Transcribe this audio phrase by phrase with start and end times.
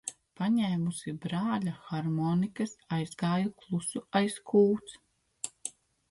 [0.39, 4.97] Paņēmusi brāļa harmonikas, aizgāju klusu aiz kūts.